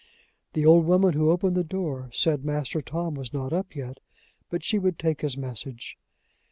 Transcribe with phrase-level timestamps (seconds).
[0.53, 3.99] The old woman who opened the door said Master Tom was not up yet,
[4.49, 5.95] but she would take his message.